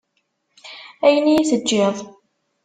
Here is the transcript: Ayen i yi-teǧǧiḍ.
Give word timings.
Ayen 1.05 1.25
i 1.31 1.33
yi-teǧǧiḍ. 1.35 1.97